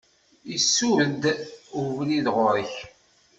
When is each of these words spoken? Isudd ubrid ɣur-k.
Isudd 0.55 1.21
ubrid 1.81 2.27
ɣur-k. 2.35 2.73